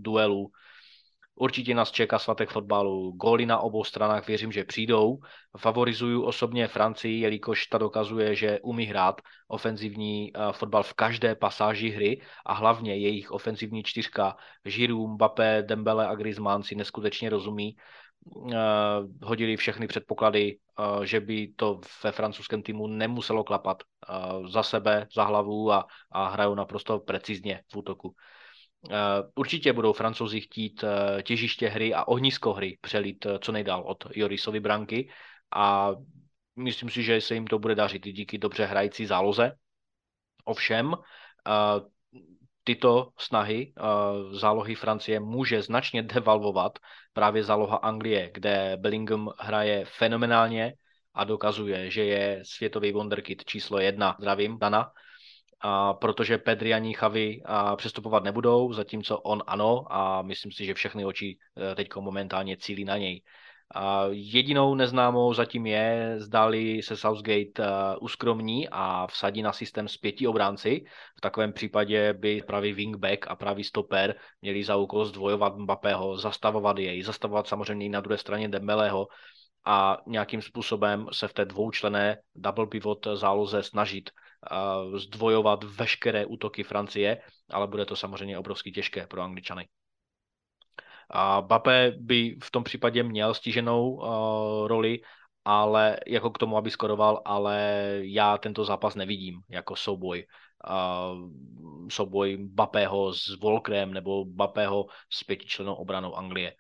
duelů. 0.03 0.51
Určitě 1.41 1.75
nás 1.75 1.91
čeká 1.91 2.19
svatek 2.19 2.51
fotbalu. 2.51 3.13
Góly 3.13 3.47
na 3.47 3.59
obou 3.59 3.85
stranách 3.85 4.27
věřím, 4.27 4.53
že 4.53 4.65
přijdou. 4.65 5.19
Favorizuju 5.59 6.23
osobně 6.23 6.69
Francii, 6.69 7.21
jelikož 7.21 7.67
ta 7.67 7.79
dokazuje, 7.79 8.35
že 8.35 8.61
umí 8.61 8.85
hrát 8.85 9.21
ofenzivní 9.49 10.33
uh, 10.33 10.53
fotbal 10.53 10.83
v 10.83 10.95
každé 10.95 11.35
pasáži 11.35 11.89
hry 11.89 12.21
a 12.47 12.55
hlavně 12.55 12.97
jejich 12.97 13.31
ofenzivní 13.31 13.83
čtyřka 13.83 14.37
Giroud, 14.63 15.11
Mbappé, 15.11 15.63
Dembele 15.63 16.09
a 16.09 16.15
Griezmann 16.15 16.63
si 16.63 16.75
neskutečně 16.75 17.31
rozumí. 17.31 17.77
Uh, 18.25 18.53
hodili 19.23 19.57
všechny 19.57 19.87
předpoklady, 19.87 20.59
uh, 20.79 21.03
že 21.03 21.21
by 21.21 21.53
to 21.57 21.81
ve 22.05 22.13
francouzském 22.13 22.63
týmu 22.63 22.87
nemuselo 22.87 23.45
klapat 23.45 23.83
za 24.49 24.63
sebe, 24.63 25.07
za 25.15 25.25
hlavu 25.25 25.73
a, 25.73 25.87
a 26.13 26.29
hrajou 26.29 26.55
naprosto 26.55 26.99
precizně 26.99 27.63
v 27.73 27.77
útoku. 27.77 28.15
Určitě 29.35 29.73
budou 29.73 29.93
francouzi 29.93 30.41
chtít 30.41 30.85
těžiště 31.23 31.69
hry 31.69 31.95
a 31.95 32.05
ohnisko 32.05 32.53
hry 32.53 32.79
přelít 32.81 33.27
co 33.41 33.53
nejdál 33.53 33.83
od 33.83 34.05
Jorisovy 34.15 34.61
branky 34.61 35.11
a 35.57 35.91
myslím 36.57 36.91
si, 36.91 37.03
že 37.03 37.21
se 37.21 37.35
jim 37.35 37.47
to 37.47 37.59
bude 37.59 37.75
dařit 37.75 38.05
díky 38.05 38.39
dobře 38.39 38.65
hrající 38.65 39.07
záloze. 39.07 39.53
Ovšem, 40.45 40.95
tyto 42.65 43.09
snahy 43.19 43.73
zálohy 44.33 44.75
Francie 44.75 45.21
může 45.21 45.63
značně 45.63 46.03
devalvovat 46.03 46.79
právě 47.13 47.45
záloha 47.45 47.77
Anglie, 47.77 48.31
kde 48.35 48.77
Bellingham 48.81 49.31
hraje 49.39 49.85
fenomenálně 49.85 50.75
a 51.15 51.25
dokazuje, 51.25 51.91
že 51.91 52.05
je 52.05 52.43
světový 52.45 52.93
wonderkid 52.93 53.45
číslo 53.45 53.79
jedna. 53.79 54.17
Zdravím, 54.19 54.59
Dana. 54.59 54.93
A 55.61 55.95
protože 55.95 56.39
Pedri 56.39 56.75
ani 56.75 56.95
Chavy 56.95 57.43
přestupovat 57.77 58.25
nebudou, 58.25 58.73
zatímco 58.73 59.19
on 59.19 59.43
ano 59.47 59.85
a 59.91 60.23
myslím 60.23 60.53
si, 60.53 60.65
že 60.65 60.75
všechny 60.75 61.05
oči 61.05 61.39
e, 61.73 61.75
teď 61.75 61.89
momentálně 61.97 62.57
cílí 62.57 62.85
na 62.85 62.97
něj. 62.97 63.23
A 63.75 64.05
jedinou 64.11 64.75
neznámou 64.75 65.35
zatím 65.35 65.67
je, 65.67 66.15
zdali 66.17 66.83
se 66.83 66.97
Southgate 66.97 67.53
uh, 67.59 67.67
uskromní 68.01 68.69
a 68.69 69.07
vsadí 69.07 69.43
na 69.43 69.53
systém 69.53 69.89
s 69.89 69.97
pěti 69.97 70.27
obránci. 70.27 70.85
V 71.17 71.21
takovém 71.21 71.53
případě 71.53 72.13
by 72.13 72.43
pravý 72.47 72.73
wingback 72.73 73.27
a 73.29 73.37
pravý 73.37 73.65
stoper 73.65 74.15
měli 74.43 74.65
za 74.65 74.77
úkol 74.77 75.05
zdvojovat 75.05 75.57
Mbappého, 75.57 76.19
zastavovat 76.19 76.79
jej, 76.79 77.03
zastavovat 77.03 77.47
samozřejmě 77.47 77.87
i 77.87 77.89
na 77.89 78.01
druhé 78.01 78.19
straně 78.19 78.49
Dembeleho 78.49 79.09
a 79.65 79.99
nějakým 80.07 80.43
způsobem 80.43 81.07
se 81.13 81.29
v 81.29 81.33
té 81.33 81.45
dvoučlené 81.45 82.19
double 82.35 82.67
pivot 82.67 83.07
záloze 83.15 83.63
snažit 83.63 84.11
zdvojovat 84.97 85.65
veškeré 85.65 86.27
útoky 86.27 86.63
Francie, 86.63 87.21
ale 87.51 87.67
bude 87.67 87.87
to 87.87 87.97
samozřejmě 87.97 88.39
obrovsky 88.39 88.73
těžké 88.73 89.07
pro 89.07 89.23
Angličany. 89.23 89.69
A 91.11 91.41
Bape 91.41 91.93
by 91.99 92.37
v 92.43 92.51
tom 92.51 92.65
případě 92.65 93.03
měl 93.03 93.35
stíženou 93.35 93.91
uh, 93.91 94.69
roli, 94.69 95.01
ale 95.45 95.97
jako 96.07 96.31
k 96.31 96.39
tomu, 96.39 96.57
aby 96.57 96.71
skoroval, 96.71 97.23
ale 97.25 97.83
já 98.01 98.39
tento 98.39 98.65
zápas 98.65 98.95
nevidím 98.95 99.41
jako 99.49 99.77
souboj. 99.77 100.27
Uh, 100.71 101.31
souboj 101.91 102.37
Bapého 102.41 103.13
s 103.13 103.41
Volkrem 103.41 103.95
nebo 103.95 104.25
Bapého 104.25 104.87
s 105.13 105.25
pětičlenou 105.25 105.75
obranou 105.75 106.15
Anglie. 106.15 106.53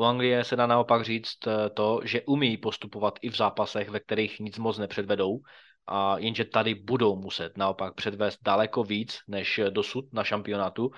U 0.00 0.04
Anglie 0.04 0.44
se 0.44 0.56
dá 0.56 0.66
naopak 0.66 1.04
říct 1.04 1.46
eh, 1.46 1.70
to, 1.70 2.00
že 2.04 2.22
umí 2.26 2.56
postupovat 2.56 3.18
i 3.22 3.30
v 3.30 3.36
zápasech, 3.36 3.88
ve 3.88 4.00
kterých 4.00 4.40
nic 4.40 4.58
moc 4.58 4.78
nepředvedou, 4.78 5.40
a 5.86 6.18
jenže 6.18 6.44
tady 6.44 6.74
budou 6.74 7.16
muset 7.16 7.58
naopak 7.58 7.94
předvést 7.94 8.38
daleko 8.42 8.84
víc 8.84 9.18
než 9.28 9.60
dosud 9.70 10.12
na 10.12 10.24
šampionátu, 10.24 10.90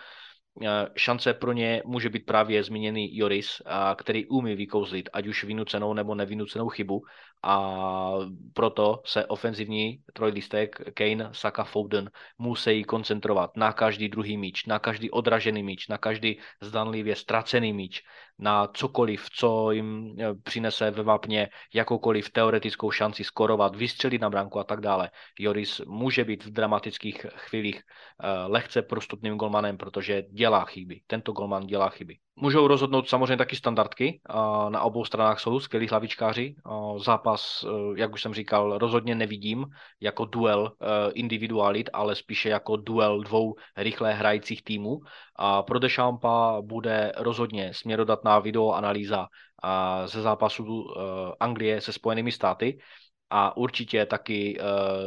Eh, 0.60 0.88
šance 0.96 1.34
pro 1.34 1.52
ně 1.52 1.82
může 1.86 2.08
být 2.08 2.26
právě 2.26 2.64
zmíněný 2.64 3.16
Joris, 3.16 3.62
který 3.96 4.26
umí 4.26 4.54
vykouzlit 4.56 5.08
ať 5.12 5.26
už 5.26 5.44
vynucenou 5.44 5.94
nebo 5.94 6.14
nevynucenou 6.14 6.68
chybu. 6.68 7.02
A 7.42 8.12
proto 8.54 9.02
se 9.04 9.26
ofenzivní 9.26 9.98
trojlistek 10.12 10.94
Kane, 10.94 11.28
Saka, 11.32 11.64
Foden 11.64 12.10
musí 12.38 12.84
koncentrovat 12.84 13.56
na 13.56 13.72
každý 13.72 14.08
druhý 14.08 14.36
míč, 14.36 14.66
na 14.66 14.78
každý 14.78 15.10
odražený 15.10 15.62
míč, 15.62 15.88
na 15.88 15.98
každý 15.98 16.40
zdanlivě 16.60 17.16
ztracený 17.16 17.72
míč, 17.72 18.02
na 18.38 18.66
cokoliv, 18.66 19.26
co 19.30 19.70
jim 19.70 20.16
eh, 20.20 20.34
přinese 20.42 20.90
ve 20.90 21.02
vápně 21.02 21.48
jakoukoliv 21.74 22.30
teoretickou 22.30 22.90
šanci 22.90 23.24
skorovat, 23.24 23.76
vystřelit 23.76 24.20
na 24.20 24.30
branku 24.30 24.58
a 24.58 24.64
tak 24.64 24.80
dále. 24.80 25.10
Joris 25.38 25.80
může 25.86 26.24
být 26.24 26.44
v 26.44 26.50
dramatických 26.50 27.26
chvílích 27.36 27.82
eh, 27.82 28.28
lehce 28.46 28.82
prostupným 28.82 29.36
golmanem, 29.36 29.76
protože 29.76 30.22
dělá 30.22 30.64
chyby. 30.64 31.00
Tento 31.06 31.32
golman 31.32 31.66
dělá 31.66 31.88
chyby. 31.88 32.16
Můžou 32.36 32.66
rozhodnout 32.66 33.08
samozřejmě 33.08 33.36
taky 33.36 33.56
standardky. 33.56 34.20
Na 34.68 34.82
obou 34.82 35.04
stranách 35.04 35.40
jsou 35.40 35.60
skvělí 35.60 35.88
hlavičkáři. 35.88 36.54
Zápas, 36.96 37.64
jak 37.96 38.12
už 38.12 38.22
jsem 38.22 38.34
říkal, 38.34 38.78
rozhodně 38.78 39.14
nevidím 39.14 39.66
jako 40.00 40.24
duel 40.24 40.72
individualit, 41.14 41.90
ale 41.92 42.14
spíše 42.14 42.48
jako 42.48 42.76
duel 42.76 43.20
dvou 43.20 43.54
rychle 43.76 44.14
hrajících 44.14 44.64
týmů. 44.64 45.00
A 45.36 45.62
pro 45.62 45.78
Deschampa 45.78 46.60
bude 46.60 47.12
rozhodně 47.16 47.70
směrodatná 47.74 48.31
videoanalýza 48.38 49.26
ze 50.04 50.22
zápasu 50.22 50.64
e, 50.64 51.02
Anglie 51.40 51.80
se 51.80 51.92
Spojenými 51.92 52.32
státy 52.32 52.78
a 53.30 53.56
určitě 53.56 54.06
taky 54.06 54.58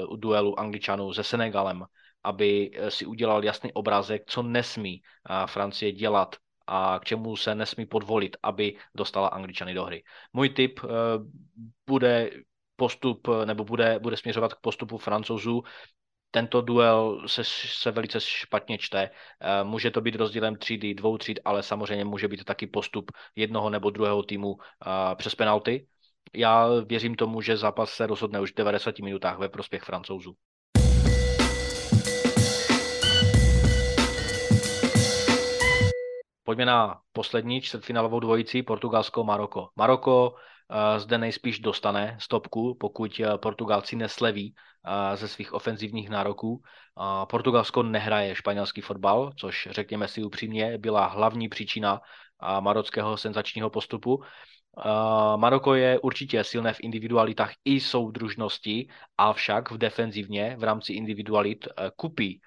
u 0.09 0.15
duelu 0.15 0.59
Angličanů 0.59 1.13
se 1.13 1.23
Senegalem 1.23 1.85
aby 2.25 2.71
si 2.89 3.05
udělal 3.05 3.43
jasný 3.43 3.73
obrázek, 3.73 4.23
co 4.25 4.43
nesmí 4.43 5.01
Francie 5.45 5.91
dělat 5.91 6.35
a 6.67 6.99
k 6.99 7.05
čemu 7.05 7.35
se 7.35 7.55
nesmí 7.55 7.85
podvolit, 7.85 8.37
aby 8.43 8.75
dostala 8.95 9.27
Angličany 9.27 9.73
do 9.73 9.83
hry. 9.83 10.03
Můj 10.33 10.49
tip 10.49 10.79
bude 11.87 12.29
postup, 12.75 13.27
nebo 13.45 13.63
bude, 13.63 13.99
bude 13.99 14.17
směřovat 14.17 14.53
k 14.53 14.61
postupu 14.61 14.97
francouzů. 14.97 15.63
Tento 16.35 16.61
duel 16.61 17.23
se, 17.27 17.43
se 17.43 17.91
velice 17.91 18.21
špatně 18.21 18.77
čte. 18.77 19.09
Uh, 19.09 19.69
může 19.69 19.91
to 19.91 20.01
být 20.01 20.15
rozdílem 20.15 20.55
třídy, 20.55 20.93
dvou 20.93 21.17
tříd, 21.17 21.39
ale 21.45 21.63
samozřejmě 21.63 22.05
může 22.05 22.27
být 22.27 22.43
taky 22.43 22.67
postup 22.67 23.11
jednoho 23.35 23.69
nebo 23.69 23.89
druhého 23.89 24.23
týmu 24.23 24.51
uh, 24.51 24.59
přes 25.15 25.35
penalty. 25.35 25.87
Já 26.33 26.67
věřím 26.85 27.15
tomu, 27.15 27.41
že 27.41 27.57
zápas 27.57 27.89
se 27.89 28.07
rozhodne 28.07 28.39
už 28.39 28.51
v 28.51 28.55
90 28.55 28.99
minutách 28.99 29.37
ve 29.37 29.49
prospěch 29.49 29.83
francouzů. 29.83 30.35
Pojďme 36.43 36.65
na 36.65 36.99
poslední 37.11 37.61
čtvrtfinálovou 37.61 38.19
dvojici 38.19 38.63
Portugalsko-Maroko. 38.63 39.69
Maroko 39.75 40.29
uh, 40.29 40.37
zde 40.97 41.17
nejspíš 41.17 41.59
dostane 41.59 42.17
stopku, 42.21 42.77
pokud 42.79 43.19
uh, 43.19 43.37
Portugalci 43.37 43.95
nesleví 43.95 44.53
uh, 44.53 45.15
ze 45.15 45.27
svých 45.27 45.53
ofenzivních 45.53 46.09
nároků. 46.09 46.61
Portugalsko 47.29 47.83
nehraje 47.83 48.35
španělský 48.35 48.81
fotbal, 48.81 49.31
což 49.37 49.67
řekněme 49.71 50.07
si 50.07 50.23
upřímně 50.23 50.77
byla 50.77 51.05
hlavní 51.05 51.49
příčina 51.49 51.93
uh, 51.93 52.61
marockého 52.61 53.17
senzačního 53.17 53.69
postupu. 53.69 54.23
Maroko 55.35 55.73
je 55.73 55.99
určitě 55.99 56.43
silné 56.43 56.73
v 56.73 56.79
individualitách 56.79 57.51
i 57.65 57.79
soudružnosti, 57.79 58.87
avšak 59.17 59.71
v 59.71 59.77
defenzivně 59.77 60.55
v 60.59 60.63
rámci 60.63 60.93
individualit 60.93 61.67
kupí 61.95 62.41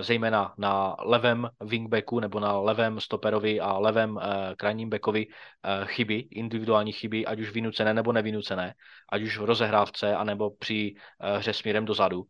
zejména 0.00 0.54
na 0.58 0.96
levém 0.98 1.48
wingbacku 1.60 2.20
nebo 2.20 2.40
na 2.40 2.58
levém 2.58 3.00
stoperovi 3.00 3.60
a 3.60 3.78
levém 3.78 4.18
eh, 4.18 4.54
krajním 4.56 4.90
backovi 4.90 5.26
eh, 5.28 5.86
chyby, 5.86 6.14
individuální 6.30 6.92
chyby, 6.92 7.26
ať 7.26 7.40
už 7.40 7.50
vynucené 7.50 7.94
nebo 7.94 8.12
nevynucené, 8.12 8.74
ať 9.12 9.22
už 9.22 9.38
v 9.38 9.44
rozehrávce 9.44 10.16
anebo 10.16 10.50
při 10.50 10.94
eh, 11.20 11.38
hře 11.38 11.52
směrem 11.52 11.84
dozadu. 11.84 12.24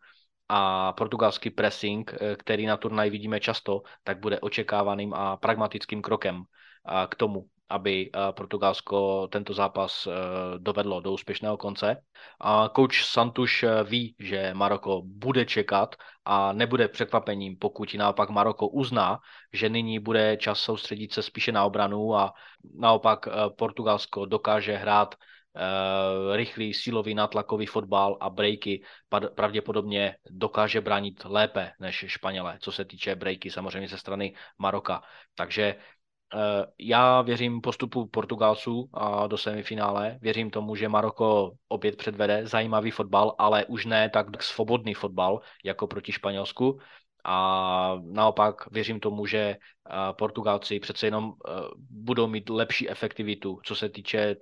A 0.48 0.92
portugalský 0.92 1.50
pressing, 1.50 2.14
který 2.38 2.66
na 2.66 2.76
turnaj 2.76 3.10
vidíme 3.10 3.40
často, 3.40 3.82
tak 4.04 4.20
bude 4.20 4.40
očekávaným 4.40 5.14
a 5.14 5.36
pragmatickým 5.36 6.02
krokem 6.02 6.42
k 7.08 7.14
tomu, 7.14 7.44
aby 7.68 8.10
eh, 8.10 8.32
Portugalsko 8.32 9.28
tento 9.28 9.54
zápas 9.54 10.06
eh, 10.06 10.12
dovedlo 10.58 11.00
do 11.00 11.12
úspěšného 11.12 11.56
konce. 11.56 11.96
A 12.40 12.68
coach 12.68 13.02
Santuš 13.02 13.62
eh, 13.62 13.84
ví, 13.84 14.14
že 14.18 14.54
Maroko 14.54 15.02
bude 15.04 15.44
čekat 15.44 15.96
a 16.24 16.52
nebude 16.52 16.88
překvapením, 16.88 17.56
pokud 17.56 17.94
naopak 17.94 18.30
Maroko 18.30 18.68
uzná, 18.68 19.18
že 19.52 19.68
nyní 19.68 19.98
bude 19.98 20.36
čas 20.36 20.58
soustředit 20.58 21.12
se 21.12 21.22
spíše 21.22 21.52
na 21.52 21.64
obranu 21.64 22.14
a 22.14 22.32
naopak 22.78 23.28
Portugalsko 23.56 24.26
dokáže 24.26 24.76
hrát 24.76 25.14
rychlý, 26.32 26.74
silový, 26.74 27.14
nátlakový 27.14 27.66
fotbal 27.66 28.16
a 28.20 28.30
breaky 28.30 28.82
pravděpodobně 29.34 30.16
dokáže 30.30 30.80
bránit 30.80 31.24
lépe 31.24 31.72
než 31.80 32.04
Španělé, 32.08 32.58
co 32.60 32.72
se 32.72 32.84
týče 32.84 33.14
breaky 33.14 33.50
samozřejmě 33.50 33.88
ze 33.88 33.98
strany 33.98 34.34
Maroka. 34.58 35.02
Takže 35.34 35.76
já 36.78 37.22
věřím 37.22 37.60
postupu 37.60 38.06
Portugalců 38.06 38.90
do 39.26 39.38
semifinále. 39.38 40.18
Věřím 40.20 40.50
tomu, 40.50 40.76
že 40.76 40.88
Maroko 40.88 41.52
opět 41.68 41.96
předvede 41.96 42.46
zajímavý 42.46 42.90
fotbal, 42.90 43.34
ale 43.38 43.64
už 43.64 43.86
ne 43.86 44.10
tak 44.10 44.42
svobodný 44.42 44.94
fotbal 44.94 45.40
jako 45.64 45.86
proti 45.86 46.12
Španělsku. 46.12 46.78
A 47.24 47.98
naopak 48.04 48.70
věřím 48.70 49.00
tomu, 49.00 49.26
že 49.26 49.38
eh, 49.38 49.56
Portugalci 50.12 50.80
přece 50.80 51.06
jenom 51.06 51.32
eh, 51.32 51.52
budou 51.90 52.26
mít 52.26 52.48
lepší 52.48 52.90
efektivitu, 52.90 53.60
co 53.64 53.74
se 53.74 53.88
týče 53.88 54.36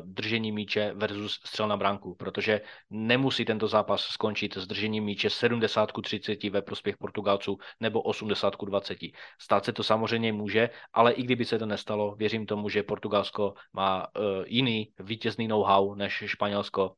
držení 0.00 0.52
míče 0.52 0.92
versus 0.96 1.32
střel 1.32 1.68
na 1.68 1.76
branku, 1.76 2.14
protože 2.14 2.60
nemusí 2.90 3.44
tento 3.44 3.68
zápas 3.68 4.00
skončit 4.00 4.56
s 4.56 4.66
držením 4.66 5.04
míče 5.04 5.30
70 5.30 5.92
30 6.02 6.44
ve 6.44 6.62
prospěch 6.62 6.96
Portugalců 6.96 7.58
nebo 7.80 8.02
80 8.02 8.54
20. 8.64 8.98
Stát 9.40 9.64
se 9.64 9.72
to 9.72 9.82
samozřejmě 9.82 10.32
může, 10.32 10.70
ale 10.92 11.12
i 11.12 11.22
kdyby 11.22 11.44
se 11.44 11.58
to 11.58 11.66
nestalo, 11.66 12.14
věřím 12.16 12.46
tomu, 12.46 12.68
že 12.68 12.82
Portugalsko 12.82 13.54
má 13.72 14.06
uh, 14.06 14.22
jiný 14.46 14.92
vítězný 14.98 15.48
know-how 15.48 15.94
než 15.94 16.24
Španělsko, 16.26 16.94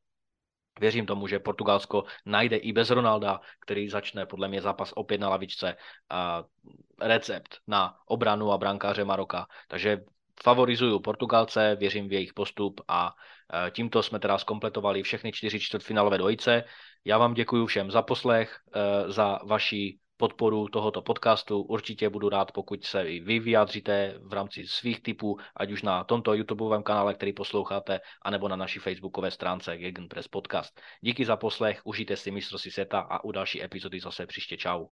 Věřím 0.81 1.07
tomu, 1.07 1.27
že 1.27 1.39
Portugalsko 1.39 2.05
najde 2.27 2.57
i 2.57 2.73
bez 2.73 2.91
Ronalda, 2.91 3.41
který 3.61 3.89
začne 3.89 4.27
podle 4.27 4.49
mě 4.49 4.63
zápas 4.63 4.93
opět 4.95 5.19
na 5.19 5.29
lavičce, 5.29 5.77
uh, 5.77 6.47
recept 7.09 7.59
na 7.67 7.99
obranu 8.07 8.53
a 8.53 8.59
brankáře 8.59 9.05
Maroka. 9.05 9.47
Takže 9.69 10.01
favorizuju 10.43 11.01
Portugalce, 11.01 11.77
věřím 11.77 12.09
v 12.09 12.13
jejich 12.13 12.35
postup 12.35 12.81
a 12.89 13.15
e, 13.67 13.71
tímto 13.71 14.03
jsme 14.03 14.19
teda 14.19 14.39
zkompletovali 14.39 15.03
všechny 15.03 15.33
čtyři 15.33 15.61
čtvrtfinálové 15.61 16.19
dvojice. 16.19 16.65
Já 17.05 17.19
vám 17.19 17.35
děkuji 17.35 17.67
všem 17.67 17.91
za 17.91 18.03
poslech, 18.03 18.57
e, 18.75 19.13
za 19.13 19.39
vaši 19.45 19.99
podporu 20.19 20.69
tohoto 20.69 21.03
podcastu. 21.03 21.63
Určitě 21.63 22.09
budu 22.09 22.29
rád, 22.29 22.53
pokud 22.53 22.85
se 22.85 23.03
i 23.05 23.21
vy 23.21 23.39
vyjádříte 23.39 24.15
v 24.23 24.33
rámci 24.33 24.67
svých 24.67 25.03
typů, 25.03 25.39
ať 25.57 25.71
už 25.71 25.83
na 25.83 26.05
tomto 26.05 26.35
YouTubeovém 26.35 26.83
kanále, 26.83 27.15
který 27.15 27.33
posloucháte, 27.33 28.01
anebo 28.23 28.49
na 28.49 28.57
naší 28.57 28.79
facebookové 28.79 29.31
stránce 29.31 29.79
Gegenpress 29.79 30.29
Podcast. 30.29 30.81
Díky 31.01 31.25
za 31.25 31.37
poslech, 31.37 31.81
užijte 31.85 32.17
si 32.17 32.31
mistrovství 32.31 32.71
světa 32.71 33.01
a 33.01 33.25
u 33.25 33.33
další 33.33 33.63
epizody 33.63 34.01
zase 34.01 34.27
příště 34.27 34.57
čau. 34.57 34.87